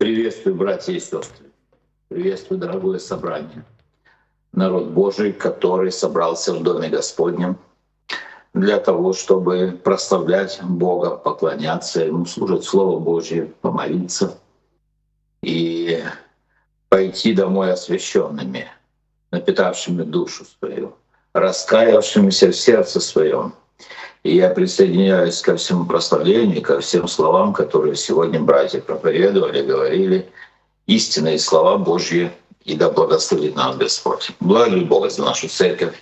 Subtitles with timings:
[0.00, 1.50] Приветствую, братья и сестры.
[2.08, 3.66] Приветствую, дорогое собрание.
[4.50, 7.58] Народ Божий, который собрался в Доме Господнем
[8.54, 14.38] для того, чтобы прославлять Бога, поклоняться Ему, служить Слово Божье, помолиться
[15.42, 16.02] и
[16.88, 18.68] пойти домой освященными,
[19.30, 20.94] напитавшими душу свою,
[21.34, 23.52] раскаявшимися в сердце своем.
[24.22, 30.30] И я присоединяюсь ко всему прославлению, ко всем словам, которые сегодня братья проповедовали, говорили,
[30.86, 32.30] истинные слова Божьи,
[32.64, 34.30] и да благословит нас Господь.
[34.40, 35.94] Благодарю Бога за нашу церковь,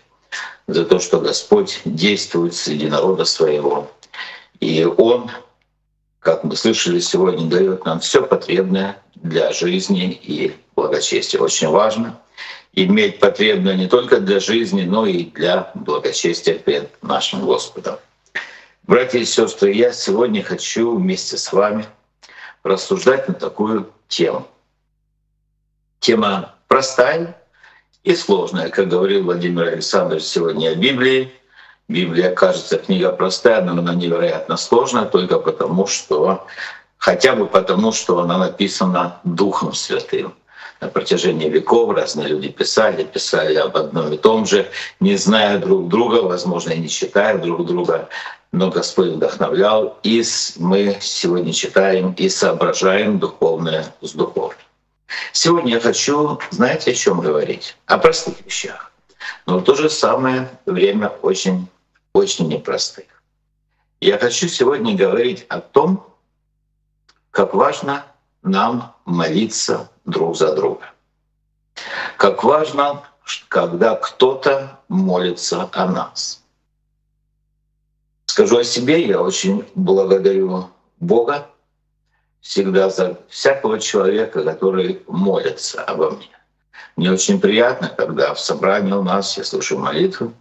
[0.66, 3.88] за то, что Господь действует среди народа своего.
[4.58, 5.30] И Он,
[6.19, 11.41] как мы слышали сегодня, дает нам все потребное для жизни и благочестия.
[11.41, 12.19] Очень важно
[12.84, 17.96] иметь потребное не только для жизни, но и для благочестия перед нашим Господом.
[18.84, 21.86] Братья и сестры, я сегодня хочу вместе с вами
[22.62, 24.47] рассуждать на такую тему.
[26.00, 27.36] Тема простая
[28.05, 31.33] и сложная, как говорил Владимир Александрович сегодня о Библии.
[31.89, 36.47] Библия, кажется, книга простая, но она невероятно сложная только потому, что
[36.97, 40.34] хотя бы потому, что она написана Духом Святым.
[40.80, 45.88] На протяжении веков разные люди писали, писали об одном и том же, не зная друг
[45.88, 48.08] друга, возможно, и не читая друг друга,
[48.52, 50.22] но Господь вдохновлял, и
[50.56, 54.58] мы сегодня читаем и соображаем духовное с духовным.
[55.32, 57.76] Сегодня я хочу, знаете, о чем говорить?
[57.86, 58.92] О простых вещах.
[59.46, 61.66] Но в то же самое время очень,
[62.12, 63.06] очень непростых.
[64.00, 66.06] Я хочу сегодня говорить о том,
[67.30, 68.04] как важно
[68.42, 70.87] нам молиться друг за друга.
[72.17, 73.05] Как важно,
[73.48, 76.42] когда кто-то молится о нас.
[78.27, 81.47] Скажу о себе, я очень благодарю Бога
[82.41, 86.31] всегда за всякого человека, который молится обо мне.
[86.97, 90.33] Мне очень приятно, когда в собрании у нас я слушаю молитву,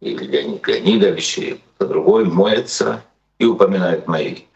[0.00, 3.02] и Леонид Леонидович, и кто другой молится
[3.38, 4.46] и упоминает мое имя.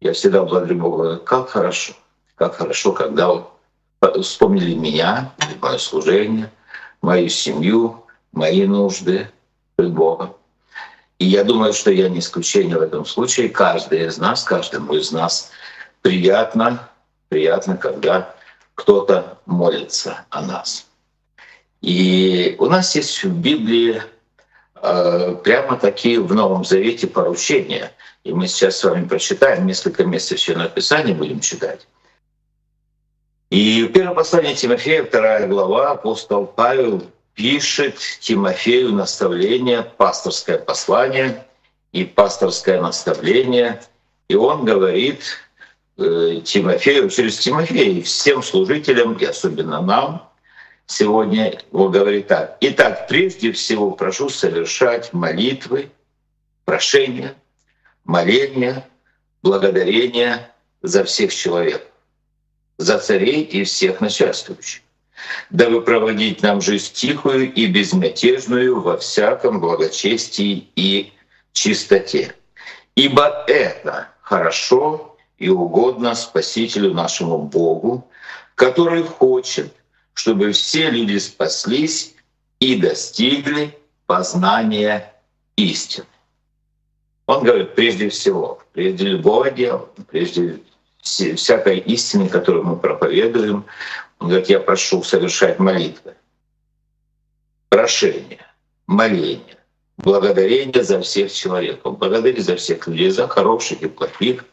[0.00, 1.92] Я всегда благодарю Бога, как хорошо,
[2.34, 3.44] как хорошо, когда
[4.22, 6.50] вспомнили меня, мое служение,
[7.02, 9.30] мою семью, мои нужды
[9.76, 10.34] пред Богом.
[11.18, 13.50] И я думаю, что я не исключение в этом случае.
[13.50, 15.50] Каждый из нас, каждому из нас
[16.00, 16.88] приятно,
[17.28, 18.34] приятно, когда
[18.74, 20.86] кто-то молится о нас.
[21.82, 24.02] И у нас есть в Библии
[24.76, 27.92] э, прямо такие в Новом Завете поручения.
[28.24, 31.86] И мы сейчас с вами прочитаем несколько мест Священного Писания, будем читать.
[33.50, 37.02] И в первом послании Тимофея, вторая глава, апостол Павел
[37.34, 41.44] пишет Тимофею наставление, пасторское послание
[41.90, 43.82] и пасторское наставление.
[44.28, 45.24] И он говорит
[45.98, 50.30] э, Тимофею, через Тимофея, всем служителям, и особенно нам,
[50.86, 52.56] сегодня он говорит так.
[52.60, 55.90] Итак, прежде всего прошу совершать молитвы,
[56.64, 57.34] прошения,
[58.04, 58.86] моления,
[59.42, 61.89] благодарения за всех человек
[62.80, 64.82] за царей и всех начальствующих,
[65.50, 71.12] дабы проводить нам жизнь тихую и безмятежную во всяком благочестии и
[71.52, 72.34] чистоте.
[72.94, 78.08] Ибо это хорошо и угодно Спасителю нашему Богу,
[78.54, 79.74] который хочет,
[80.14, 82.14] чтобы все люди спаслись
[82.60, 85.12] и достигли познания
[85.56, 86.06] истины.
[87.26, 90.60] Он говорит, прежде всего, прежде любого дела, прежде
[91.02, 93.64] всякой истины, которую мы проповедуем.
[94.18, 96.14] Он говорит, я прошу совершать молитвы,
[97.68, 98.46] прошение,
[98.86, 99.56] моление,
[99.96, 104.44] благодарение за всех человеков, благодарить за всех людей, за хороших и плохих,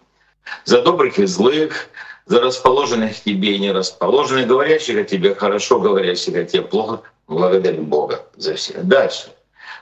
[0.63, 1.89] за добрых и злых,
[2.25, 7.01] за расположенных к тебе и не расположенных, говорящих о тебе хорошо, говорящих о тебе плохо.
[7.27, 8.85] Благодарю Бога за всех.
[8.85, 9.33] Дальше.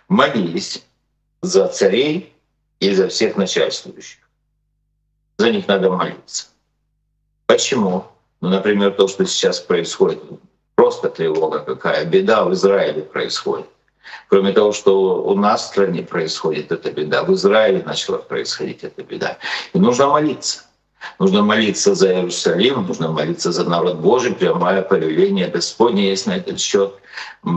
[0.08, 0.84] Молились
[1.42, 2.34] за царей
[2.80, 4.20] и за всех начальствующих.
[5.38, 6.48] За них надо молиться.
[7.48, 8.06] Почему?
[8.42, 10.20] Ну, например, то, что сейчас происходит,
[10.76, 13.68] просто тревога какая, беда в Израиле происходит.
[14.30, 19.04] Кроме того, что у нас в стране происходит эта беда, в Израиле начала происходить эта
[19.04, 19.38] беда.
[19.74, 20.64] И нужно молиться.
[21.20, 26.60] Нужно молиться за Иерусалим, нужно молиться за народ Божий, прямое повеление Господне есть на этот
[26.60, 26.96] счет.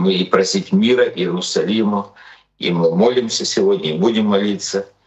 [0.07, 2.13] И просить мира Иерусалиму,
[2.59, 4.87] и мы молимся сегодня, и будем молиться—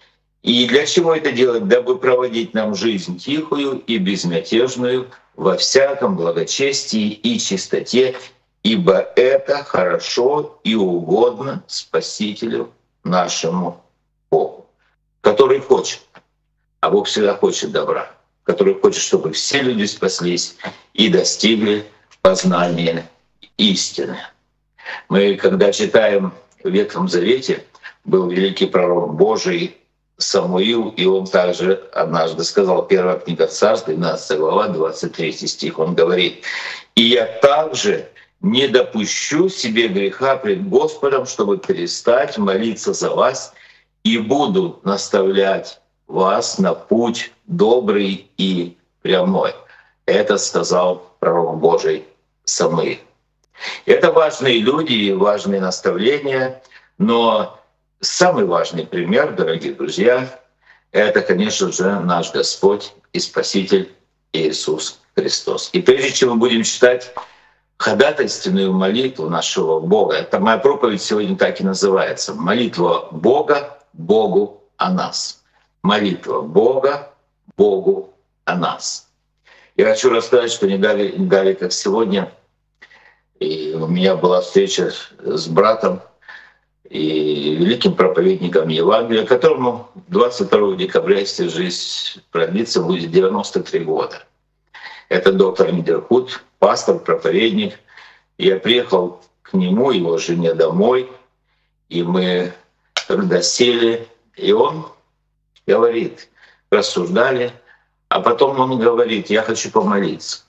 [0.43, 1.69] и для чего это делать?
[1.69, 8.17] Дабы проводить нам жизнь тихую и безмятежную во всяком благочестии и чистоте,
[8.63, 12.73] ибо это хорошо и угодно Спасителю
[13.05, 13.85] нашему
[14.31, 14.67] Богу,
[15.21, 16.01] который хочет,
[16.81, 18.11] а Бог всегда хочет добра.
[18.45, 20.57] который хочет, чтобы все люди спаслись
[20.95, 21.85] и достигли
[22.23, 23.09] познания
[23.57, 24.19] истины.
[25.09, 27.65] Мы, когда читаем в Ветхом Завете,
[28.05, 29.77] был великий пророк Божий
[30.23, 36.45] Самуил, и он также однажды сказал, первая книга Царств, 12 глава, 23 стих, он говорит,
[36.95, 38.09] «И я также
[38.41, 43.53] не допущу себе греха пред Господом, чтобы перестать молиться за вас,
[44.05, 49.55] и буду наставлять вас на путь добрый и прямой».
[50.07, 52.05] Это сказал пророк Божий
[52.45, 52.99] Самуил.
[53.87, 56.63] Это важные люди и важные наставления,
[56.99, 57.62] но
[58.03, 60.29] самый важный пример, дорогие друзья,
[60.91, 63.95] это, конечно же, наш Господь и Спаситель
[64.33, 65.71] Иисус Христос.
[65.73, 67.15] И прежде чем мы будем читать
[67.79, 74.93] ходатайственную молитву нашего Бога, это моя проповедь сегодня так и называется, молитва Бога Богу о
[74.93, 75.43] нас.
[75.83, 77.13] Молитва Бога
[77.57, 78.13] Богу
[78.45, 79.09] о нас.
[79.77, 82.33] Я хочу рассказать, что не дали, не дали как сегодня,
[83.39, 86.03] и у меня была встреча с братом
[86.93, 94.27] и великим проповедником Евангелия, которому 22 декабря, если жизнь продлится, будет 93 года.
[95.09, 97.79] Это доктор Мидерхут, пастор, проповедник.
[98.37, 101.11] Я приехал к нему, его жене домой,
[101.89, 102.53] и мы
[103.09, 104.07] когда сели,
[104.37, 104.87] и он
[105.67, 106.29] говорит,
[106.71, 107.53] рассуждали,
[108.11, 110.43] а потом он говорит, я хочу помолиться.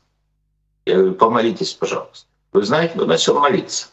[0.85, 2.27] Я говорю, помолитесь, пожалуйста.
[2.53, 3.87] Вы знаете, он начал молиться.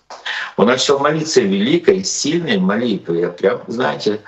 [0.57, 3.21] Он начал молиться великой, сильной молитвой.
[3.21, 4.21] Я прям, знаете,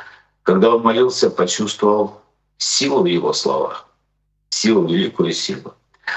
[0.42, 2.22] когда он молился, почувствовал
[2.56, 3.86] силу в его словах,
[4.48, 5.74] силу, великую силу.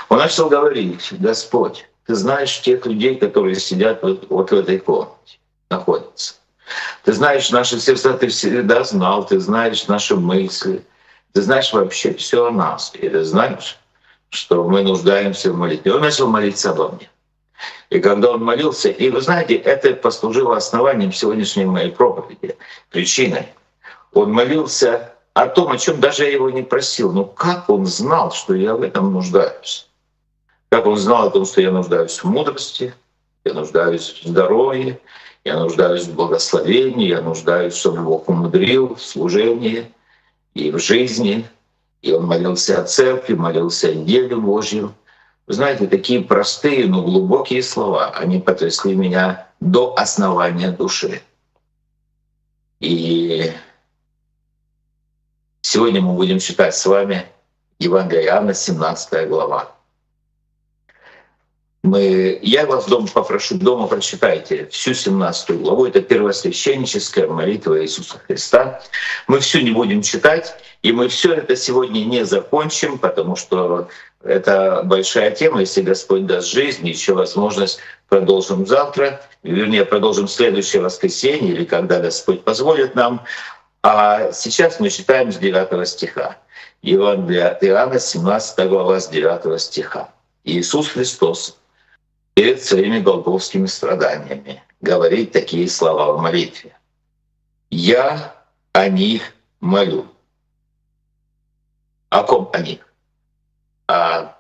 [0.07, 5.39] Он начал говорить, Господь, ты знаешь тех людей, которые сидят вот, вот в этой комнате,
[5.69, 6.35] находятся.
[7.03, 10.83] Ты знаешь наши сердца, ты всегда знал, ты знаешь наши мысли,
[11.33, 12.91] ты знаешь вообще все о нас.
[12.95, 13.77] И ты знаешь,
[14.29, 15.93] что мы нуждаемся в молитве.
[15.93, 17.09] Он начал молиться обо мне.
[17.89, 22.57] И когда он молился, и вы знаете, это послужило основанием сегодняшней моей проповеди,
[22.89, 23.47] причиной.
[24.13, 27.11] Он молился о том, о чем даже я его не просил.
[27.11, 29.87] Но как он знал, что я в этом нуждаюсь?
[30.69, 32.93] Как он знал о том, что я нуждаюсь в мудрости,
[33.43, 34.99] я нуждаюсь в здоровье,
[35.43, 39.91] я нуждаюсь в благословении, я нуждаюсь, чтобы Бог умудрил в служении
[40.53, 41.45] и в жизни.
[42.01, 44.93] И он молился о церкви, молился о деле Божьем.
[45.47, 51.21] Вы знаете, такие простые, но глубокие слова, они потрясли меня до основания души.
[52.79, 53.51] И
[55.61, 57.25] сегодня мы будем читать с вами
[57.77, 59.75] Евангелие Иоанна, 17 глава.
[61.85, 65.85] Мы, я вас дома попрошу, дома прочитайте всю 17 главу.
[65.85, 68.81] Это первосвященническая молитва Иисуса Христа.
[69.27, 73.87] Мы все не будем читать, и мы все это сегодня не закончим, потому что
[74.23, 75.59] это большая тема.
[75.59, 77.77] Если Господь даст жизнь, еще возможность
[78.09, 83.23] продолжим завтра, вернее, продолжим следующее воскресенье или когда Господь позволит нам.
[83.83, 86.37] А сейчас мы читаем с 9 стиха.
[86.81, 90.09] Евангелие от Иоанна, 17 глава, с 9 стиха.
[90.45, 91.59] Иисус Христос
[92.35, 96.77] перед своими голговскими страданиями говорит такие слова в молитве.
[97.71, 98.35] «Я
[98.73, 100.07] о них молю».
[102.09, 102.93] О ком о них?
[103.87, 104.35] О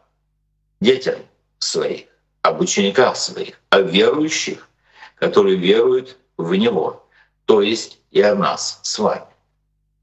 [0.79, 1.19] детях
[1.59, 2.05] своих,
[2.41, 4.69] об учениках своих, о верующих,
[5.15, 7.07] которые веруют в Него,
[7.45, 9.25] то есть и о нас с вами.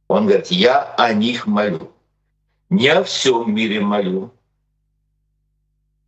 [0.08, 1.92] Он говорит, я о них молю.
[2.68, 4.30] Не о всем мире молю.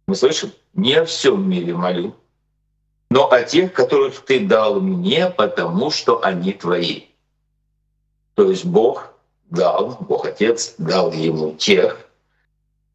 [0.06, 0.52] Мы слышим?
[0.74, 2.14] Не о всем мире молю,
[3.10, 7.04] но о тех, которых ты дал мне, потому что они твои.
[8.34, 9.14] То есть Бог
[9.50, 12.08] дал, Бог Отец дал ему тех,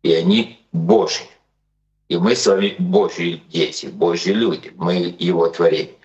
[0.03, 1.27] и они Божьи.
[2.09, 5.95] И мы с вами Божьи дети, Божьи люди, мы Его творение.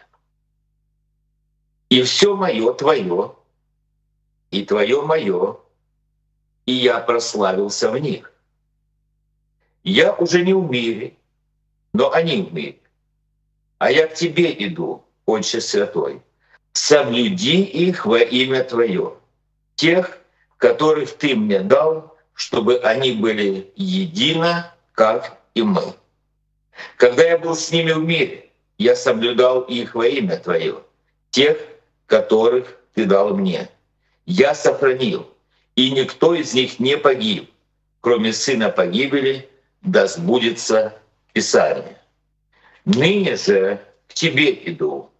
[1.88, 3.34] И все мое твое,
[4.50, 5.56] и твое мое,
[6.66, 8.32] и я прославился в них.
[9.82, 11.16] Я уже не в мире,
[11.94, 12.76] но они в мире.
[13.78, 16.20] А я к тебе иду, Отче Святой,
[16.72, 19.14] соблюди их во имя Твое,
[19.76, 20.18] тех,
[20.58, 25.94] которых Ты мне дал, чтобы они были едино, как и мы.
[26.96, 30.80] Когда я был с ними в мире, я соблюдал их во имя Твое,
[31.30, 31.56] тех,
[32.06, 33.68] которых Ты дал мне.
[34.26, 35.28] Я сохранил,
[35.76, 37.50] и никто из них не погиб,
[38.00, 39.48] кроме сына погибели,
[39.82, 40.98] да сбудется
[41.34, 41.98] Писание.
[42.84, 45.10] «Ныне же к тебе иду,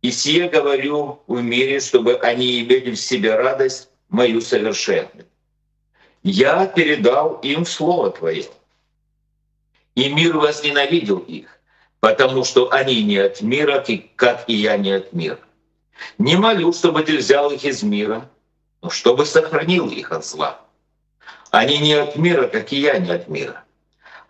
[0.00, 5.26] и сие говорю в мире, чтобы они имели в себе радость мою совершенную.
[6.22, 8.46] я передал им Слово Твое.
[9.96, 11.58] И мир возненавидел их,
[11.98, 15.40] потому что они не от мира, как и я не от мира.
[16.18, 18.30] Не молю, чтобы Ты взял их из мира,
[18.82, 20.60] но чтобы сохранил их от зла.
[21.50, 23.64] Они не от мира, как и я не от мира.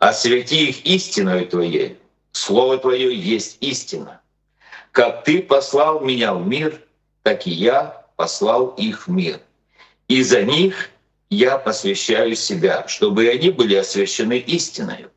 [0.01, 1.99] Освети их истиною Твоей.
[2.33, 4.23] Слово Твое есть истина.
[4.93, 6.81] Как Ты послал меня в мир,
[7.23, 9.41] так и я послал их в мир.
[10.09, 10.89] И за них
[11.29, 15.09] я посвящаю себя, чтобы они были освящены истиной.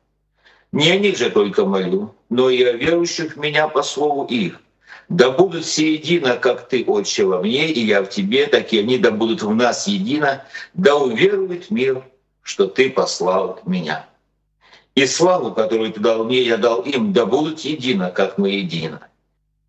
[0.70, 4.60] Не о них же только молю, но и о верующих в меня по слову их.
[5.08, 8.80] Да будут все едино, как Ты, Отче, во мне, и я в Тебе, так и
[8.80, 12.04] они да будут в нас едино, да уверует мир,
[12.42, 14.06] что Ты послал меня.
[14.94, 19.00] И славу, которую Ты дал мне, я дал им, да будут едино, как мы едино.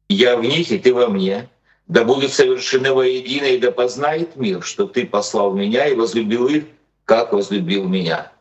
[0.07, 1.49] Я в них, и Ты во мне,
[1.87, 6.65] да будут совершены воедино, и да познает мир, что Ты послал меня и возлюбил их,
[7.05, 8.31] как возлюбил меня.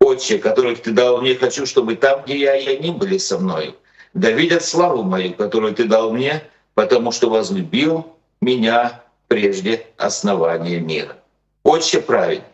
[0.00, 3.74] Отче, которых Ты дал мне, хочу, чтобы там, где я, и они были со мною,
[4.12, 6.42] да видят славу мою, которую Ты дал мне,
[6.74, 8.06] потому что возлюбил
[8.42, 11.16] меня прежде основания мира.
[11.62, 12.44] Отче праведный,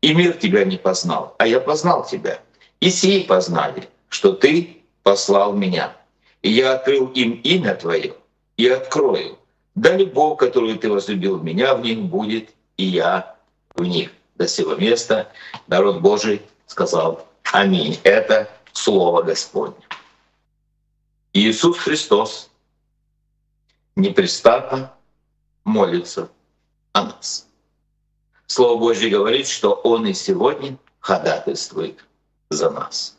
[0.00, 2.40] и мир Тебя не познал, а я познал Тебя.
[2.84, 5.96] И сии познали, что Ты послал меня.
[6.42, 8.14] И я открыл им имя Твое
[8.58, 9.38] и открою,
[9.74, 13.36] да любовь, которую Ты возлюбил меня, в них будет, и я
[13.74, 14.10] в них.
[14.34, 15.32] До сего места
[15.66, 17.98] народ Божий сказал Аминь.
[18.02, 19.82] Это Слово Господне.
[21.32, 22.50] Иисус Христос
[23.96, 24.92] непрестанно
[25.64, 26.28] молится
[26.92, 27.48] о нас.
[28.46, 32.04] Слово Божье говорит, что Он и сегодня ходатайствует
[32.50, 33.16] за нас.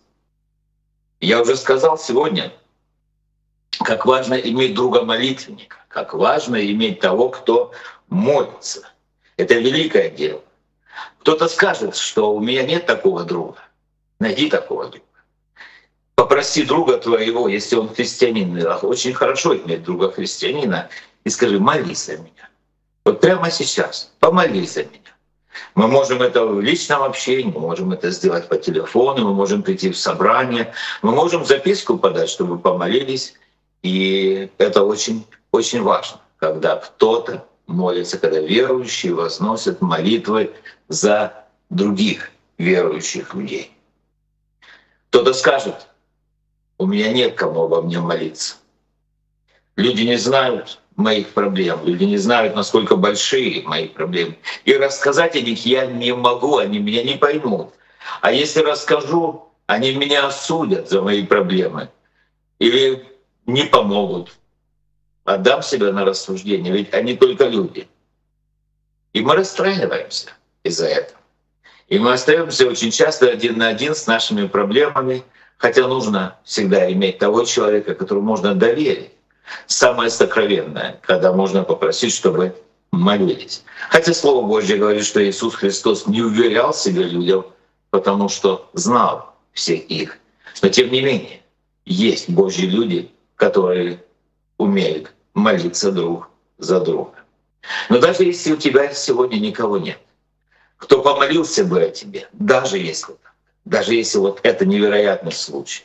[1.19, 2.51] Я уже сказал сегодня,
[3.83, 7.71] как важно иметь друга молитвенника, как важно иметь того, кто
[8.09, 8.87] молится.
[9.37, 10.41] Это великое дело.
[11.19, 13.59] Кто-то скажет, что у меня нет такого друга.
[14.19, 15.05] Найди такого друга.
[16.15, 20.89] Попроси друга твоего, если он христианин, очень хорошо иметь друга христианина,
[21.25, 22.49] и скажи, молись за меня.
[23.03, 25.14] Вот прямо сейчас, помолись за меня.
[25.75, 29.91] Мы можем это в личном общении, мы можем это сделать по телефону, мы можем прийти
[29.91, 33.33] в собрание, мы можем записку подать, чтобы помолились.
[33.81, 40.53] И это очень, очень важно, когда кто-то молится, когда верующие возносят молитвы
[40.87, 43.71] за других верующих людей.
[45.09, 45.87] Кто-то скажет,
[46.77, 48.55] у меня нет кому обо мне молиться.
[49.75, 54.37] Люди не знают моих проблем, люди не знают, насколько большие мои проблемы.
[54.63, 57.73] И рассказать о них я не могу, они меня не поймут.
[58.21, 61.89] А если расскажу, они меня осудят за мои проблемы
[62.59, 63.03] или
[63.45, 64.31] не помогут.
[65.25, 67.87] Отдам себя на рассуждение, ведь они только люди.
[69.13, 70.29] И мы расстраиваемся
[70.63, 71.19] из-за этого.
[71.87, 75.23] И мы остаемся очень часто один на один с нашими проблемами,
[75.57, 79.14] хотя нужно всегда иметь того человека, которому можно доверить
[79.67, 82.55] самое сокровенное, когда можно попросить, чтобы
[82.91, 83.63] молились.
[83.89, 87.45] Хотя Слово Божье говорит, что Иисус Христос не уверял себе людям,
[87.89, 90.19] потому что знал всех их.
[90.61, 91.41] Но тем не менее,
[91.85, 94.03] есть Божьи люди, которые
[94.57, 97.13] умеют молиться друг за друга.
[97.89, 99.99] Но даже если у тебя сегодня никого нет,
[100.77, 103.33] кто помолился бы о тебе, даже если так,
[103.65, 105.83] даже если вот это невероятный случай,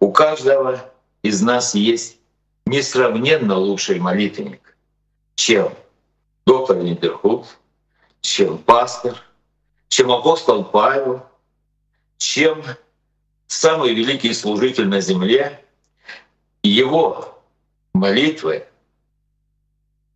[0.00, 0.90] у каждого
[1.22, 2.18] из нас есть
[2.66, 4.76] несравненно лучший молитвенник,
[5.34, 5.72] чем
[6.46, 7.46] доктор Линдерхуд,
[8.20, 9.22] чем пастор,
[9.88, 11.22] чем апостол Павел,
[12.18, 12.62] чем
[13.46, 15.60] самый великий служитель на земле.
[16.62, 17.42] Его
[17.92, 18.66] молитвы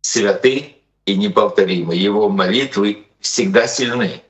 [0.01, 1.95] святы и неповторимы.
[1.95, 4.23] Его молитвы всегда сильны.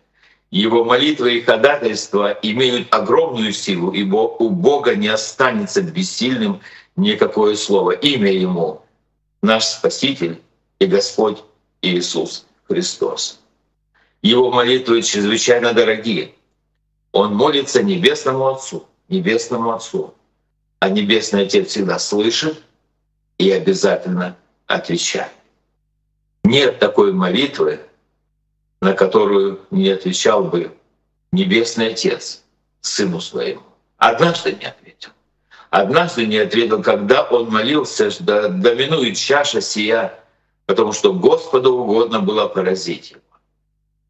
[0.52, 6.62] Его молитвы и ходатайства имеют огромную силу, ибо у Бога не останется бессильным
[7.00, 7.92] никакое слово.
[7.92, 8.82] Имя Ему—
[9.42, 10.42] наш Спаситель
[10.80, 11.40] и Господь
[11.82, 13.40] Иисус Христос.
[14.22, 16.36] Его молитвы чрезвычайно дорогие.
[17.12, 20.14] Он молится Небесному Отцу, Небесному Отцу.
[20.80, 22.62] А Небесный Отец всегда слышит
[23.38, 24.38] и обязательно
[24.68, 25.32] отвечает.
[26.44, 27.80] Нет такой молитвы,
[28.82, 30.76] на которую не отвечал бы
[31.32, 32.44] Небесный Отец
[32.82, 33.62] Сыну Своему.
[33.98, 34.89] Однажды не ответил.
[35.70, 40.20] Однажды не ответил, когда он молился, да доминует чаша сия,
[40.66, 43.22] потому что Господу угодно было поразить его.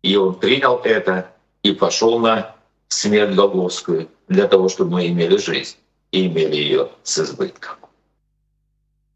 [0.02, 1.32] И он принял это
[1.64, 2.56] и пошел на
[2.88, 5.76] смерть Голгофскую для того, чтобы мы имели жизнь
[6.12, 7.76] и имели ее с избытком.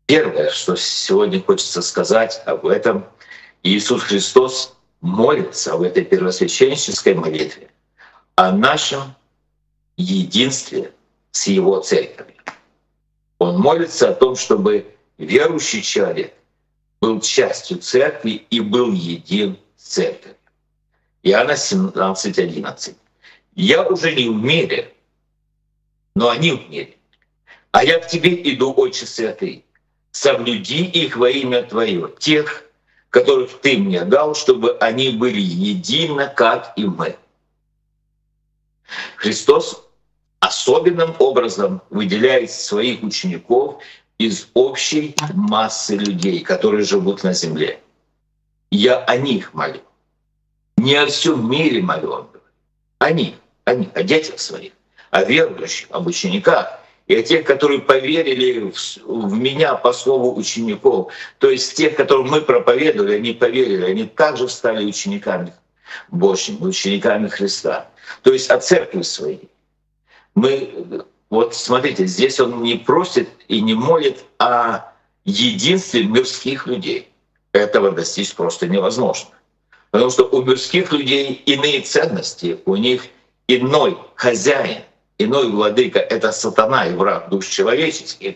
[0.06, 3.06] Первое, что сегодня хочется сказать об этом,
[3.64, 7.70] Иисус Христос молится в этой первосвященнической молитве
[8.36, 9.16] о нашем
[9.96, 10.92] единстве
[11.34, 12.36] с Его церковью.
[13.40, 16.34] Он молится о том, чтобы верующий человек
[17.02, 20.38] был частью церкви и был един с церковью.
[21.24, 22.96] Иоанна 17, 11.
[23.56, 24.94] «Я уже не в мире,
[26.16, 26.96] но они в мире.
[27.72, 29.66] А я к тебе иду, Отче Святый,
[30.12, 32.64] соблюди их во имя Твое, тех,
[33.10, 37.18] которых Ты мне дал, чтобы они были едины, как и мы».
[39.16, 39.83] Христос
[40.44, 43.82] особенным образом выделяет своих учеников
[44.18, 47.80] из общей массы людей, которые живут на земле.
[48.70, 49.80] Я о них молю.
[50.76, 52.42] Не о всем мире молю, он говорит.
[53.00, 54.74] О них, о них, о детях своих,
[55.12, 61.14] о верующих, об учениках и о тех, которые поверили в, в меня по слову учеников.
[61.38, 65.54] То есть тех, которым мы проповедовали, они поверили, они также стали учениками
[66.10, 67.88] Божьими, учениками Христа.
[68.24, 69.50] То есть о церкви своей.
[70.36, 74.80] Мы, вот смотрите, здесь он не просит и не молит о
[75.26, 77.10] единстве мирских людей.
[77.52, 79.30] Этого достичь просто невозможно.
[79.92, 83.04] Потому что у мирских людей иные ценности, у них
[83.48, 84.82] иной хозяин,
[85.20, 88.36] иной владыка— это сатана и враг душ человеческих.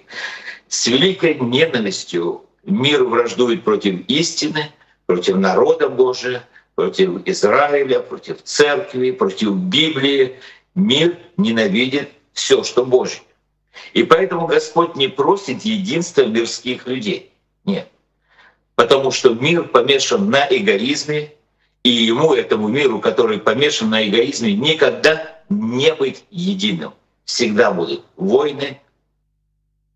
[0.68, 4.72] С великой ненавистью мир враждует против истины,
[5.08, 6.44] против народа Божия,
[6.76, 10.36] против Израиля, против церкви, против Библии.
[10.78, 13.22] Мир ненавидит все, что Божье.
[13.94, 17.32] И поэтому Господь не просит единства мирских людей.
[17.66, 17.90] Нет.
[18.76, 21.34] Потому что мир помешан на эгоизме,
[21.82, 26.94] и ему, этому миру, который помешан на эгоизме, никогда не быть единым.
[27.26, 28.80] Всегда будут войны,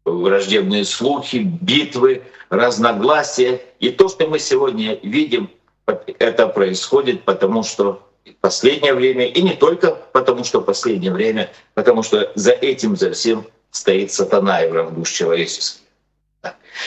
[0.03, 3.61] враждебные слухи, битвы, разногласия.
[3.79, 5.51] И то, что мы сегодня видим,
[5.85, 12.31] это происходит потому, что последнее время, и не только потому, что последнее время, потому что
[12.35, 15.81] за этим, за всем стоит сатана и враг душ человеческих.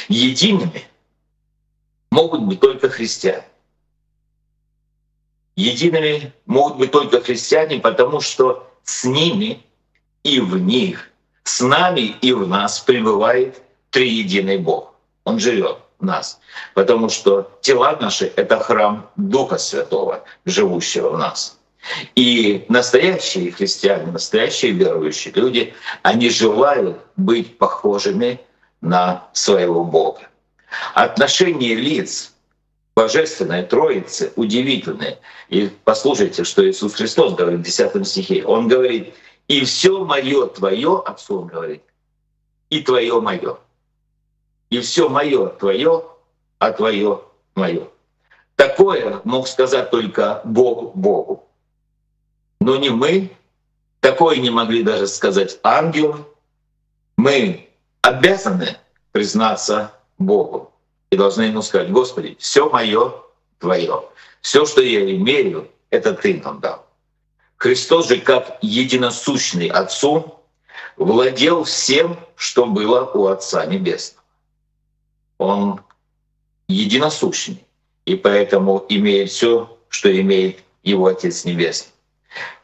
[0.09, 0.85] Едиными
[2.11, 3.45] могут быть только христиане.
[5.57, 9.63] Едиными могут быть только христиане, потому что с ними
[10.25, 11.11] и в них,
[11.45, 14.95] с нами и в нас пребывает триединый Бог.
[15.23, 16.41] Он живет в нас,
[16.75, 21.59] потому что тела наши— это храм Духа Святого, живущего в нас.
[22.15, 28.41] И настоящие христиане, настоящие верующие люди, они желают быть похожими
[28.81, 30.21] на своего Бога.
[30.95, 32.33] Отношения лиц
[32.97, 35.19] Божественной Троицы удивительные.
[35.49, 38.45] И послушайте, что Иисус Христос говорит в 10 стихе.
[38.45, 39.15] Он говорит,
[39.49, 41.83] «И все мое твое, Отцу он говорит,
[42.71, 43.59] и твое мое.
[44.71, 46.05] И все мое твое,
[46.59, 47.23] а твое
[47.55, 47.89] мое».
[48.57, 51.49] Такое мог сказать только Бог Богу.
[52.61, 53.31] Но не мы,
[54.01, 56.25] такое не могли даже сказать ангелы.
[57.17, 57.69] Мы
[58.03, 58.77] обязаны
[59.13, 60.73] признаться Богу
[61.11, 63.13] и должны ему сказать, Господи, все мое
[63.59, 64.05] Твое,
[64.41, 66.87] все, что я имею, это Ты нам дал.
[67.57, 70.41] Христос же, как единосущный Отцу,
[70.97, 74.24] владел всем, что было у Отца Небесного.
[75.39, 75.81] Он
[76.69, 77.65] единосущный,
[78.05, 81.95] и поэтому имеет все, что имеет его Отец Небесный.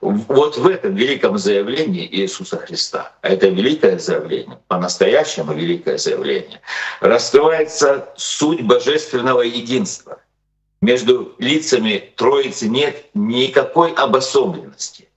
[0.01, 6.61] Вот в этом великом заявлении Иисуса Христа, а это великое заявление, по-настоящему великое заявление,
[7.01, 10.19] раскрывается суть божественного единства.
[10.81, 15.09] Между лицами Троицы нет никакой обособленности.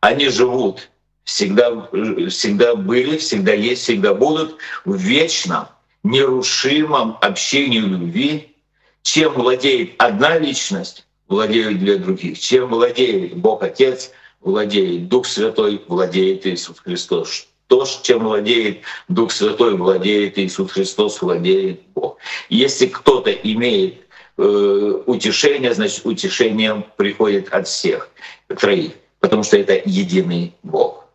[0.00, 0.90] Они живут,
[1.24, 1.88] всегда,
[2.28, 5.68] всегда были, всегда есть, всегда будут в вечном,
[6.06, 8.56] нерушимом общении любви,
[9.02, 12.38] чем владеет одна личность, владеют две других.
[12.38, 17.48] Чем владеет Бог Отец, владеет Дух Святой, владеет Иисус Христос.
[17.66, 22.18] То, чем владеет Дух Святой, владеет Иисус Христос, владеет Бог.
[22.48, 24.06] Если кто-то имеет
[24.38, 28.08] э, утешение, значит утешение приходит от всех
[28.48, 31.06] троих, потому что это единый Бог.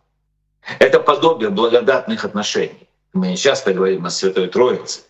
[0.80, 2.88] Это подобие благодатных отношений.
[3.14, 5.02] Мы не часто говорим о Святой Троице.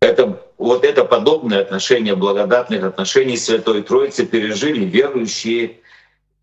[0.00, 5.78] Это вот это подобное отношение, благодатных отношений Святой Троицы пережили верующие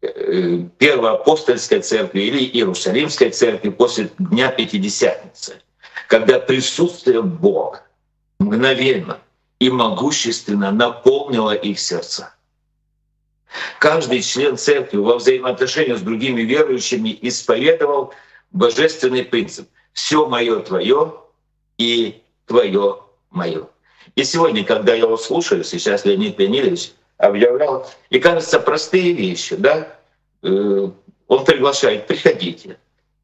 [0.01, 5.61] э, Первоапостольской церкви или Иерусалимской церкви после Дня Пятидесятницы,
[6.07, 7.83] когда присутствие Бога
[8.39, 9.19] мгновенно
[9.59, 12.33] и могущественно наполнило их сердца.
[13.79, 18.13] Каждый член церкви во взаимоотношении с другими верующими исповедовал
[18.51, 21.15] божественный принцип «все мое твое
[21.79, 22.99] и твое
[23.31, 23.67] мое».
[24.15, 27.89] И сегодня, когда я его слушаю, сейчас Леонид Леонидович объявлял.
[28.09, 29.97] И кажется, простые вещи, да,
[30.43, 30.89] э,
[31.27, 32.77] он приглашает, приходите.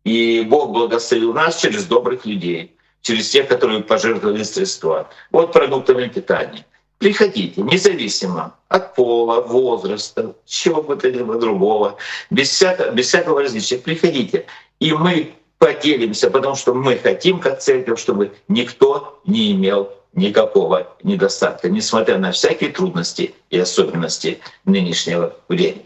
[0.03, 5.09] И Бог благословил нас через добрых людей, через тех, которые пожертвовали средства.
[5.31, 6.65] Вот продуктами питания.
[6.97, 11.97] Приходите, независимо от пола, возраста, чего бы то ни было другого,
[12.29, 13.77] без всякого, без всякого различия.
[13.77, 14.45] Приходите,
[14.79, 21.69] и мы поделимся, потому что мы хотим, как церковь, чтобы никто не имел никакого недостатка,
[21.69, 25.85] несмотря на всякие трудности и особенности нынешнего времени.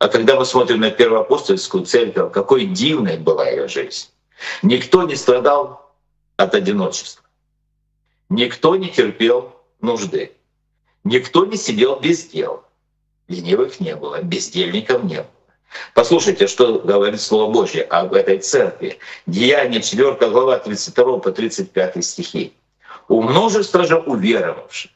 [0.00, 4.08] А когда мы смотрим на первоапостольскую церковь, какой дивной была ее жизнь.
[4.62, 5.92] Никто не страдал
[6.36, 7.24] от одиночества.
[8.30, 10.32] Никто не терпел нужды.
[11.04, 12.64] Никто не сидел без дел.
[13.28, 15.26] Ленивых не было, бездельников не было.
[15.94, 18.98] Послушайте, что говорит Слово Божье об этой церкви.
[19.26, 22.54] Деяние 4 глава 32 по 35 стихи.
[23.08, 24.90] У множества же уверовавших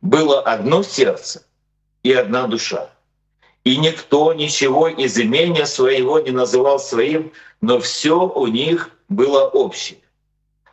[0.00, 1.44] было одно сердце
[2.02, 2.90] и одна душа.
[3.64, 10.00] И никто ничего из имения своего не называл своим, но все у них было общее.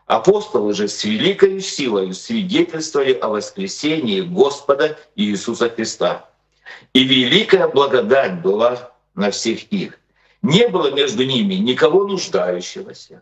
[0.08, 6.28] Апостолы же с великой силой свидетельствовали о воскресении Господа Иисуса Христа.
[6.94, 10.00] И великая благодать была на всех их.
[10.42, 13.22] Не было между ними никого нуждающегося.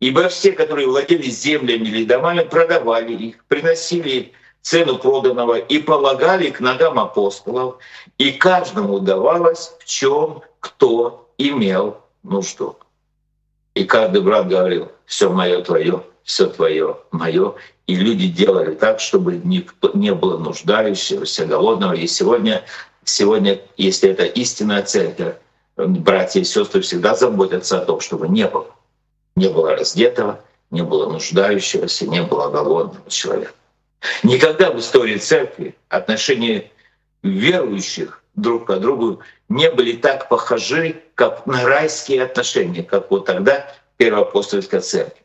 [0.00, 6.60] Ибо все, которые владели землями или домами, продавали их, приносили цену проданного и полагали к
[6.60, 7.76] ногам апостолов,
[8.18, 12.76] и каждому давалось в чем кто имел нужду.
[13.74, 17.54] И каждый брат говорил, все мое твое, все твое, мое.
[17.86, 21.94] И люди делали так, чтобы не было нуждающегося, голодного.
[21.94, 22.64] И сегодня,
[23.08, 25.36] сегодня, если это истинная церковь,
[25.76, 28.66] братья и сестры всегда заботятся о том, чтобы не было.
[29.36, 30.40] Не было раздетого,
[30.70, 33.52] не было нуждающегося, не было голодного человека.
[34.22, 36.70] Никогда в истории церкви отношения
[37.22, 43.66] верующих друг к другу не были так похожи, как на райские отношения, как вот тогда
[43.96, 45.22] Первоапостольская церковь.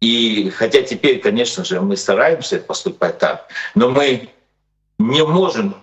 [0.00, 4.30] И хотя теперь, конечно же, мы стараемся поступать так, но мы
[4.98, 5.76] не можем,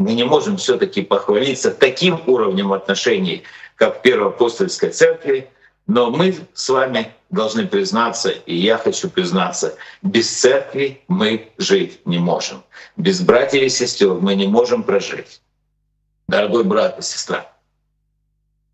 [0.00, 3.42] мы не можем все-таки похвалиться таким уровнем отношений,
[3.76, 5.50] как в Первоапостольской церкви,
[5.86, 12.18] но мы с вами должны признаться, и я хочу признаться, без церкви мы жить не
[12.18, 12.62] можем.
[12.96, 15.42] Без братьев и сестер мы не можем прожить.
[16.28, 17.52] Дорогой брат и сестра,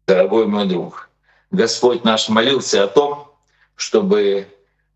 [0.06, 1.10] дорогой мой друг,
[1.50, 3.32] Господь наш молился о том,
[3.74, 4.46] чтобы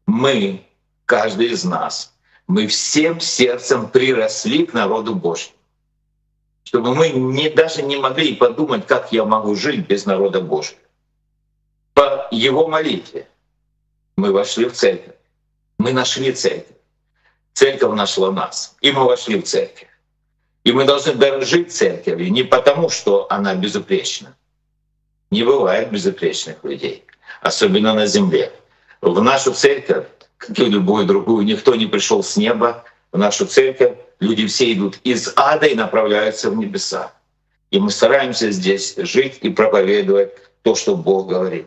[0.06, 0.64] мы,
[1.06, 2.14] каждый из нас,
[2.46, 5.60] мы всем сердцем приросли к народу Божьему.
[6.70, 10.78] Чтобы мы не, даже не могли подумать, как я могу жить без народа Божьего.
[11.94, 13.26] По Его молитве
[14.14, 15.16] мы вошли в церковь.
[15.78, 16.76] Мы нашли церковь.
[17.54, 19.88] Церковь нашла нас, и мы вошли в церковь.
[20.62, 24.37] И мы должны дорожить церковью не потому, что она безупречна.
[25.33, 27.04] Не бывает безупречных людей,
[27.40, 28.52] особенно на земле.
[29.00, 30.06] В нашу церковь,
[30.37, 32.85] как и в любую другую, никто не пришел с неба.
[33.11, 37.12] В нашу церковь люди все идут из ада и направляются в небеса.
[37.70, 41.66] И мы стараемся здесь жить и проповедовать то, что Бог говорит.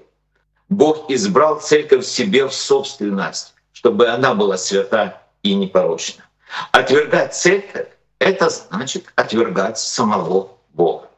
[0.69, 6.23] Бог избрал церковь себе в собственность, чтобы она была свята и непорочна.
[6.71, 7.87] Отвергать церковь—
[8.19, 11.09] это значит отвергать самого Бога.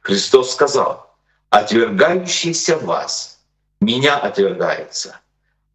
[0.00, 1.14] Христос сказал,
[1.50, 3.40] отвергающийся вас,
[3.80, 5.20] меня отвергается,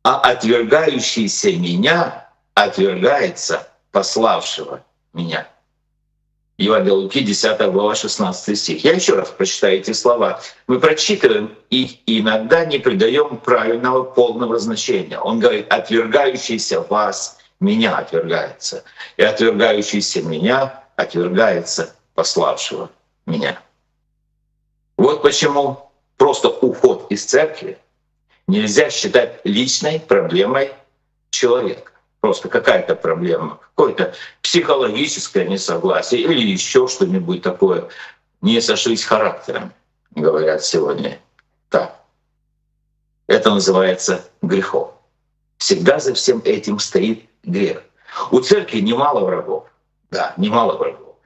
[0.03, 5.47] а отвергающийся меня отвергается пославшего меня.
[6.57, 8.83] Евангелие Луки, 10 глава, 16 стих.
[8.83, 10.41] Я еще раз прочитаю эти слова.
[10.67, 15.17] Мы прочитываем их и иногда не придаем правильного полного значения.
[15.17, 18.83] Он говорит, отвергающийся вас, меня отвергается.
[19.15, 22.89] И отвергающийся меня отвергается пославшего
[23.25, 23.61] меня.
[24.97, 27.77] Вот почему просто уход из церкви
[28.47, 30.73] нельзя считать личной проблемой
[31.29, 31.94] человека.
[32.25, 37.87] Просто какая-то проблема, какое-то психологическое несогласие или еще что-нибудь такое.
[38.41, 39.71] Не сошлись характером,
[40.15, 41.19] говорят сегодня.
[41.69, 42.01] Так.
[43.27, 44.91] Это называется грехом.
[45.57, 47.83] Всегда за всем этим стоит грех.
[48.31, 49.65] У церкви немало врагов.
[50.09, 51.17] Да, немало врагов.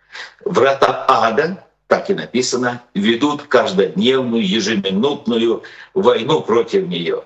[0.43, 7.23] Врата ада, так и написано, ведут каждодневную, ежеминутную войну против нее.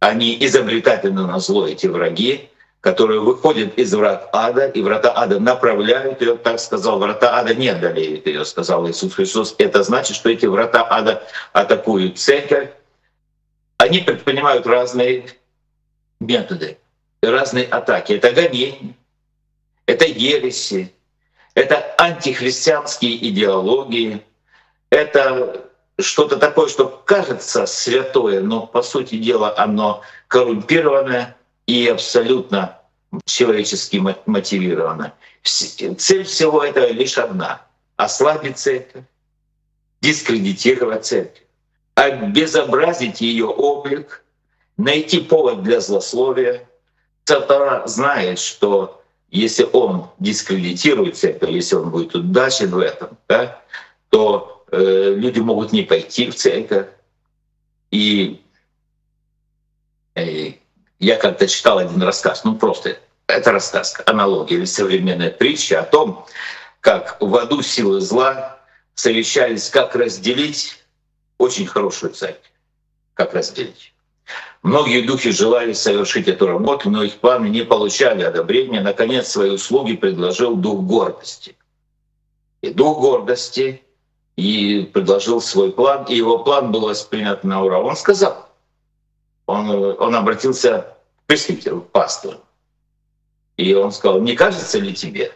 [0.00, 2.48] Они изобретательны на зло, эти враги,
[2.80, 7.68] которые выходят из врат ада, и врата ада направляют ее, так сказал, врата ада не
[7.68, 9.54] одолеют ее, сказал Иисус Христос.
[9.58, 12.70] Это значит, что эти врата ада атакуют церковь.
[13.78, 15.26] Они предпринимают разные
[16.20, 16.78] методы,
[17.22, 18.12] разные атаки.
[18.12, 18.94] Это гонения,
[19.86, 20.92] это ереси,
[21.54, 24.22] Это антихристианские идеологии,
[24.90, 31.37] это что-то такое, что кажется святое, но по сути дела оно коррумпированное
[31.68, 32.80] и абсолютно
[33.26, 35.12] человечески мотивировано.
[35.42, 37.62] Цель всего этого лишь одна—
[37.96, 39.04] ослабить церковь,
[40.00, 41.44] дискредитировать церковь,
[41.94, 44.24] обезобразить ее облик,
[44.78, 46.66] найти повод для злословия.
[47.24, 53.62] Сатана знает, что если он дискредитирует церковь, если он будет удачен в этом, да,
[54.08, 56.86] то э, люди могут не пойти в церковь.
[57.90, 58.40] И
[60.14, 60.52] э,
[60.98, 66.26] я как-то читал один рассказ, ну просто это рассказ, аналогия или современная притча о том,
[66.80, 68.58] как в аду силы зла
[68.94, 70.82] совещались, как разделить
[71.38, 72.50] очень хорошую церковь.
[73.14, 73.92] Как разделить.
[74.62, 78.80] Многие духи желали совершить эту работу, но их планы не получали одобрения.
[78.80, 81.56] Наконец, свои услуги предложил дух гордости.
[82.60, 83.82] И дух гордости
[84.36, 87.78] и предложил свой план, и его план был воспринят на ура.
[87.78, 88.47] Он сказал,
[89.48, 92.38] он, он обратился к пресвитеру, к пастору,
[93.56, 95.32] и он сказал, не кажется ли тебе,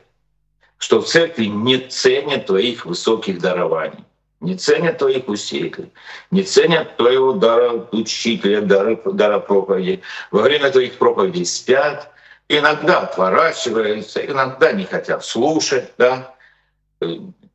[0.77, 4.05] что в церкви не ценят твоих высоких дарований,
[4.41, 5.91] не ценят твоих усилий,
[6.31, 10.03] не ценят твоего дара учителя, дара, дара проповеди.
[10.31, 12.13] Во время твоих проповедей спят,
[12.49, 16.35] иногда отворачиваются, иногда не хотят слушать, да,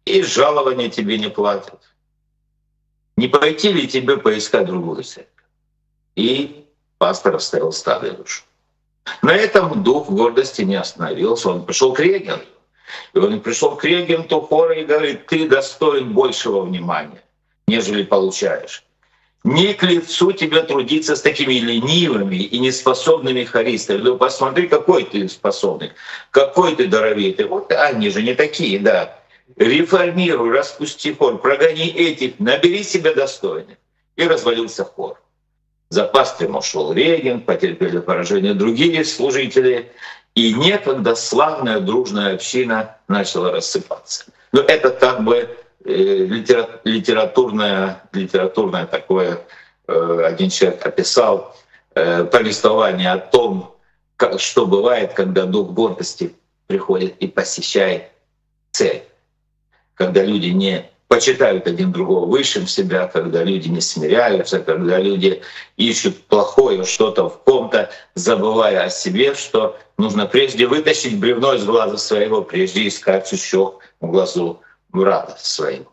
[0.06, 1.82] и жалования тебе не платят.
[3.16, 5.37] Не пойти ли тебе поискать другую церковь?
[6.18, 6.66] И
[6.98, 8.42] пастор старую душу.
[9.22, 11.50] На этом дух гордости не остановился.
[11.50, 12.48] Он пришел к регенту.
[13.14, 17.22] И он пришел к регенту хора и говорит, ты достоин большего внимания,
[17.68, 18.84] нежели получаешь.
[19.44, 24.00] Не к лицу тебе трудиться с такими ленивыми и неспособными хористами.
[24.00, 25.92] Ну, посмотри, какой ты способный,
[26.32, 27.46] какой ты даровитый.
[27.46, 29.20] Вот они же не такие, да.
[29.56, 33.78] Реформируй, распусти хор, прогони этих, набери себя достойных.
[34.16, 35.20] И развалился хор.
[35.90, 39.92] За пастырем ушел регент, потерпели поражение другие служители,
[40.36, 44.26] и некогда славная дружная община начала рассыпаться.
[44.52, 45.50] Но это как бы
[45.86, 45.94] э,
[46.84, 49.40] литературное, литературное такое,
[49.88, 51.56] э, один человек описал
[51.96, 53.76] э, повествование о том,
[54.18, 56.36] как, что бывает, когда дух гордости
[56.68, 58.12] приходит и посещает
[58.72, 59.04] цель.
[59.96, 65.42] Когда люди не почитают один другого высшим себя, когда люди не смиряются, когда люди
[65.78, 71.98] ищут плохое что-то в ком-то, забывая о себе, что нужно прежде вытащить бревно из глаза
[71.98, 75.92] своего, прежде искать сучок в глазу брата своего.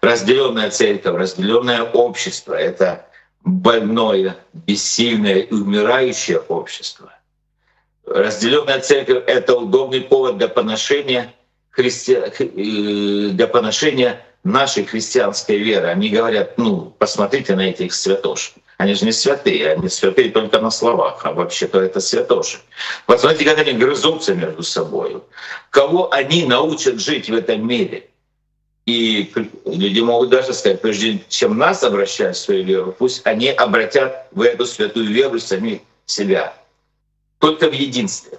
[0.00, 3.06] Разделенная церковь, разделенное общество— это
[3.44, 7.12] больное, бессильное и умирающее общество.
[8.06, 11.34] Разделенная церковь— это удобный повод для поношения—
[11.74, 12.14] христи...
[12.14, 15.88] Э, для поношения нашей христианской веры.
[15.88, 18.54] Они говорят, ну, посмотрите на этих святош.
[18.76, 22.58] Они же не святые, они святые только на словах, а вообще-то это святоши.
[23.06, 25.22] Посмотрите, как они грызутся между собой.
[25.70, 28.08] Кого они научат жить в этом мире?
[28.84, 29.32] И
[29.64, 34.42] люди могут даже сказать, прежде чем нас обращать в свою веру, пусть они обратят в
[34.42, 36.52] эту святую веру сами себя.
[37.38, 38.38] Только в единстве,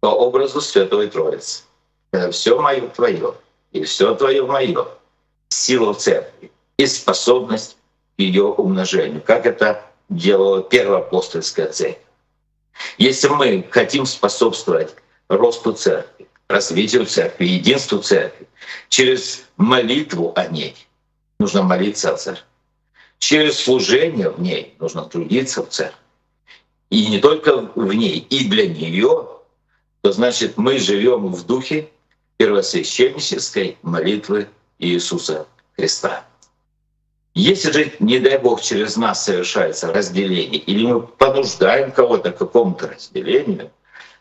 [0.00, 1.62] по образу Святой Троицы.
[2.12, 3.34] Э, все мое твое,
[3.72, 4.86] и все твое мое.
[5.48, 7.76] Сила церкви и способность
[8.16, 12.02] к ее умножению, как это делала первая апостольская церковь.
[12.96, 14.94] Если мы хотим способствовать
[15.28, 18.46] росту церкви, развитию церкви, единству церкви,
[18.88, 20.76] через молитву о ней
[21.38, 22.44] нужно молиться о церкви.
[23.18, 25.98] Через служение в ней нужно трудиться в церкви.
[26.90, 29.28] И не только в ней, и для нее,
[30.00, 31.88] то значит мы живем в духе
[32.38, 34.48] первосвященнической молитвы
[34.78, 35.46] Иисуса
[35.76, 36.24] Христа.
[37.34, 42.88] Если же, не дай Бог, через нас совершается разделение, или мы понуждаем кого-то к какому-то
[42.88, 43.70] разделению,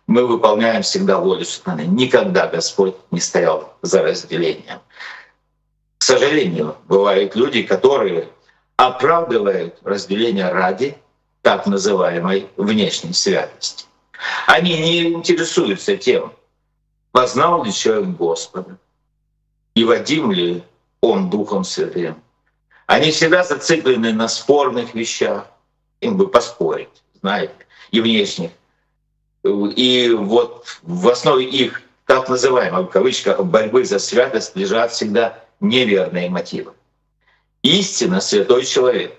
[0.08, 1.82] мы выполняем всегда волю сатаны.
[1.82, 4.82] Никогда Господь не стоял за разделением.
[5.98, 8.30] К сожалению, бывают люди, которые
[8.78, 10.98] оправдывают разделение ради
[11.42, 13.86] так называемой внешней святости.
[14.48, 16.34] Они не интересуются тем,
[17.18, 18.78] Познал ли человек Господа?
[19.74, 20.64] И водим ли
[21.02, 22.22] он Духом Святым?
[22.86, 25.48] Они всегда зациклены на спорных вещах.
[26.00, 27.56] Им бы поспорить, знаете,
[27.90, 28.52] и внешних.
[29.44, 36.30] И вот в основе их так называемой, в кавычках, борьбы за святость лежат всегда неверные
[36.30, 36.74] мотивы.
[37.64, 39.18] Истинно святой человек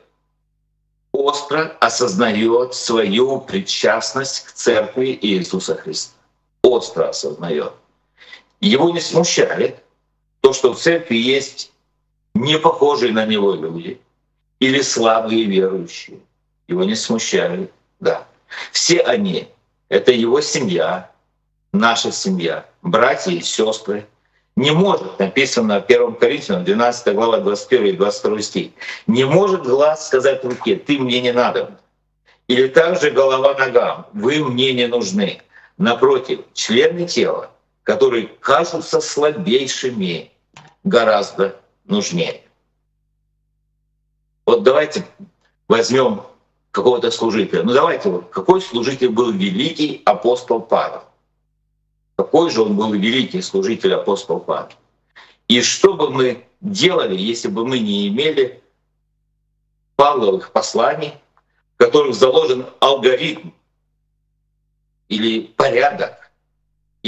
[1.11, 6.15] остро осознает свою причастность к церкви Иисуса Христа.
[6.63, 7.73] Остро осознает.
[8.61, 9.83] Его не смущает
[10.41, 11.73] то, что в церкви есть
[12.35, 14.01] не похожие на него люди
[14.61, 16.19] или слабые верующие.
[16.67, 18.27] Его не смущает, да.
[18.73, 19.49] Все они—
[19.89, 21.11] это его семья,
[21.73, 24.07] наша семья, братья и сестры.
[24.57, 28.71] Не может, написано в 1 Коринфянам, 12 глава, 21 и 22 стих,
[29.07, 31.79] не может глаз сказать руке, ты мне не надо.
[32.49, 35.43] Или также голова ногам, вы мне не нужны.
[35.77, 37.51] Напротив, члены тела,
[37.89, 40.31] которые кажутся слабейшими,
[40.85, 42.43] гораздо нужнее.
[44.45, 45.07] Вот давайте
[45.69, 46.21] возьмем
[46.71, 47.63] какого-то служителя.
[47.63, 51.05] Ну давайте, вот, какой служитель был великий апостол Павел?
[52.17, 54.69] Какой же он был великий служитель апостол Павел?
[55.49, 58.63] И что бы мы делали, если бы мы не имели
[59.97, 61.15] Павловых посланий,
[61.75, 63.49] в которых заложен алгоритм
[65.09, 66.18] или порядок,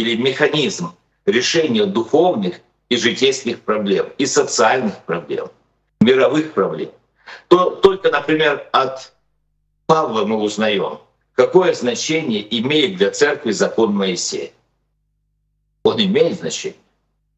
[0.01, 0.95] или механизм
[1.27, 5.51] решения духовных и житейских проблем, и социальных проблем,
[6.01, 6.91] мировых проблем,
[7.49, 9.13] то только, например, от
[9.87, 10.99] Павла мы узнаем,
[11.35, 14.51] какое значение имеет для церкви закон Моисея.
[15.83, 16.79] Он имеет значение,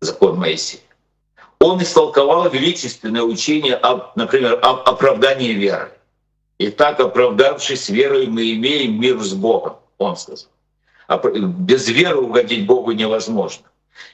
[0.00, 0.82] закон Моисея.
[1.58, 5.92] Он истолковал величественное учение, об, например, об оправдании веры.
[6.58, 10.51] И так, оправдавшись верой, мы имеем мир с Богом, он сказал.
[11.18, 13.66] Без веры угодить Богу невозможно.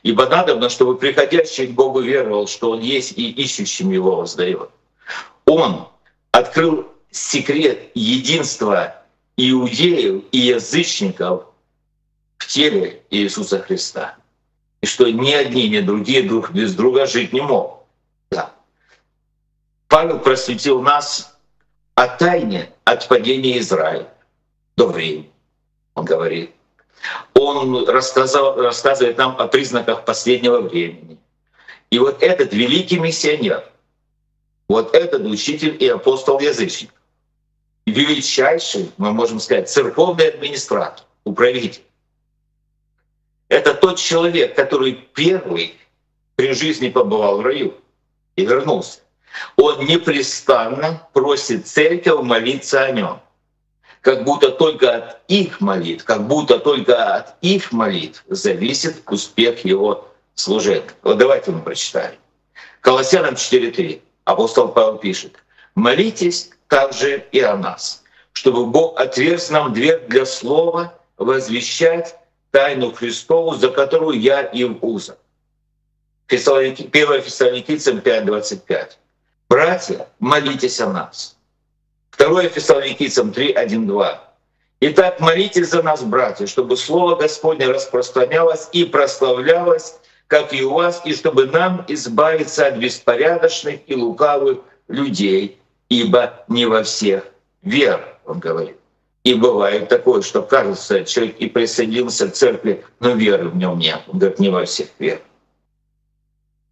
[0.03, 4.71] Ибо надо, чтобы приходящий к Богу веровал, что Он есть и ищущим Его воздает.
[5.45, 5.89] Он
[6.33, 9.03] открыл секрет единства
[9.37, 11.45] иудеев и язычников
[12.39, 14.17] в теле Иисуса Христа.
[14.81, 17.81] И что ни одни, ни другие друг без друга жить не могут.
[18.31, 18.53] Да.
[19.89, 21.37] Павел просветил нас
[21.95, 24.13] о тайне от падения Израиля
[24.77, 25.31] до времени.
[25.95, 26.53] Он говорит,
[27.35, 31.19] он рассказал, рассказывает нам о признаках последнего времени.
[31.91, 33.65] И вот этот великий миссионер,
[34.69, 36.91] вот этот учитель и апостол язычник,
[37.87, 41.83] величайший, мы можем сказать, церковный администратор, управитель.
[43.49, 45.75] Это тот человек, который первый
[46.37, 47.75] при жизни побывал в раю
[48.37, 49.01] и вернулся.
[49.57, 53.21] Он непрестанно просит церковь молиться о нем
[54.01, 60.09] как будто только от их молитв, как будто только от их молитв зависит успех его
[60.35, 60.91] служения.
[61.03, 62.15] Вот давайте мы прочитаем.
[62.81, 65.37] Колоссянам 4.3 апостол Павел пишет,
[65.75, 72.17] «Молитесь также и о нас, чтобы Бог отверз нам дверь для слова возвещать
[72.51, 75.17] тайну Христову, за которую я и в узах».
[76.29, 78.91] 1 Фессалоникийцам 5.25.
[79.49, 81.38] «Братья, молитесь о нас».
[82.19, 84.25] 2 Фессалоникийцам 3, 1, 2.
[84.81, 91.01] Итак, молитесь за нас, братья, чтобы Слово Господне распространялось и прославлялось, как и у вас,
[91.05, 97.25] и чтобы нам избавиться от беспорядочных и лукавых людей, ибо не во всех
[97.63, 98.77] вер, он говорит.
[99.23, 104.01] И бывает такое, что кажется, человек и присоединился к церкви, но веры в нем нет.
[104.09, 105.21] Он говорит, не во всех вер.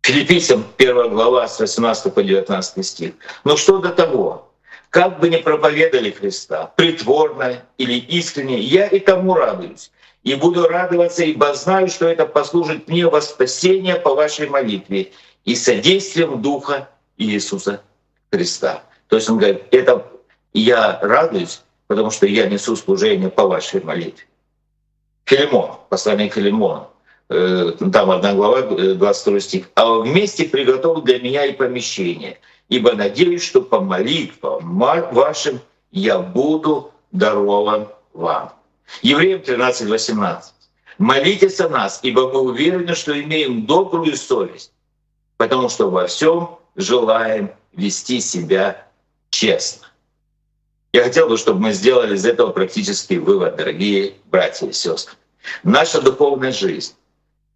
[0.02, 3.14] Филиппийцам 1 глава с 18 по 19 стих.
[3.44, 4.46] Но что до того?
[4.90, 9.90] Как бы ни проповедали Христа, притворно или искренне, я и тому радуюсь.
[10.22, 15.12] И буду радоваться, ибо знаю, что это послужит мне во спасение по вашей молитве
[15.44, 17.82] и содействием Духа Иисуса
[18.32, 18.82] Христа.
[19.08, 20.04] То есть он говорит, это
[20.52, 24.26] я радуюсь, потому что я несу служение по вашей молитве.
[25.24, 26.88] Филимон, послание к Филимону,
[27.28, 29.70] э, там одна глава, 22 э, стих.
[29.74, 36.92] «А вместе приготовил для меня и помещение, ибо надеюсь, что по молитвам вашим я буду
[37.12, 38.52] дарован вам.
[39.02, 40.54] Евреям 13, 18.
[40.98, 44.72] Молитесь о нас, ибо мы уверены, что имеем добрую совесть,
[45.36, 48.86] потому что во всем желаем вести себя
[49.30, 49.86] честно.
[50.92, 55.14] Я хотел бы, чтобы мы сделали из этого практический вывод, дорогие братья и сестры.
[55.62, 56.94] Наша духовная жизнь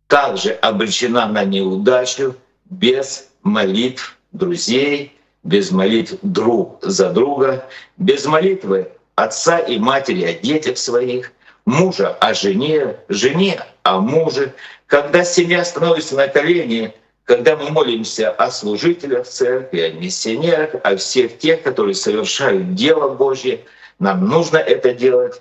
[0.06, 2.36] также обречена на неудачу
[2.66, 7.64] без молитв друзей, без молитв друг за друга,
[7.96, 11.32] без молитвы отца и матери о детях своих,
[11.64, 14.54] мужа о жене, жене о муже.
[14.86, 21.38] Когда семья становится на колени, когда мы молимся о служителях церкви, о миссионерах, о всех
[21.38, 23.60] тех, которые совершают дело Божье,
[23.98, 25.40] нам нужно это делать.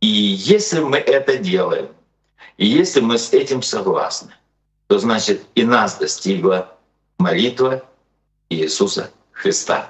[0.00, 1.88] И если мы это делаем,
[2.56, 4.32] и если мы с этим согласны,
[4.88, 6.76] то значит и нас достигла
[7.18, 7.84] молитва
[8.50, 9.88] Иисуса Христа.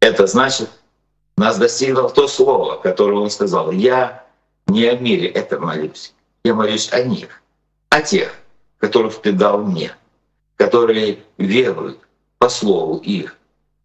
[0.00, 0.68] Это значит,
[1.36, 3.70] нас достигло то слово, которое Он сказал.
[3.70, 4.26] Я
[4.66, 6.12] не о мире это молюсь,
[6.44, 7.42] я молюсь о них,
[7.88, 8.34] о тех,
[8.78, 9.94] которых Ты дал мне,
[10.56, 11.98] которые веруют
[12.38, 13.36] по слову их.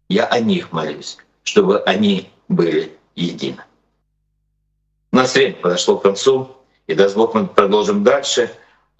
[0.08, 3.62] Я о них молюсь, чтобы они были едины.
[5.12, 6.56] У нас время подошло к концу,
[6.86, 8.54] и даст Бог мы продолжим дальше.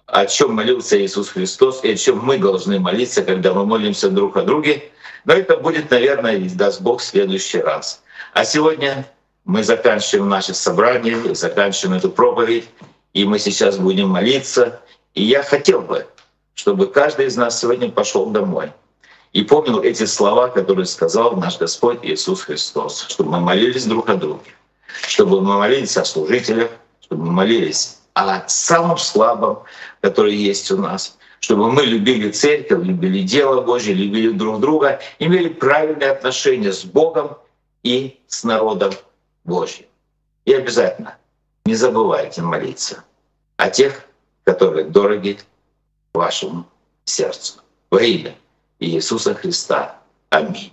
[0.07, 4.37] О чем молился Иисус Христос и о чем мы должны молиться, когда мы молимся друг
[4.37, 4.91] о друге.
[5.25, 8.03] Но это будет, наверное, даст Бог в следующий раз.
[8.33, 9.05] А сегодня
[9.45, 12.69] мы заканчиваем наше собрание, заканчиваем эту проповедь,
[13.15, 14.81] и мы сейчас будем молиться.
[15.15, 16.07] И я хотел бы,
[16.55, 18.73] чтобы каждый из нас сегодня пошел домой
[19.33, 24.15] и помнил эти слова, которые сказал наш Господь Иисус Христос, чтобы мы молились друг о
[24.15, 24.53] друге,
[25.09, 29.65] чтобы мы молились о служителях, чтобы мы молились о самом слабом,
[30.01, 35.51] который есть у нас, чтобы мы любили церковь, любили дело Божье, любили друг друга, имели
[35.51, 37.37] правильные отношения с Богом
[37.83, 38.95] и с народом
[39.45, 39.85] Божьим.
[40.47, 41.19] И обязательно
[41.67, 43.05] не забывайте молиться
[43.59, 44.07] о тех,
[44.45, 45.39] которые дороги
[46.15, 46.67] вашему
[47.05, 47.61] сердцу.
[47.91, 48.35] Во имя
[48.79, 50.01] Иисуса Христа.
[50.31, 50.73] Аминь.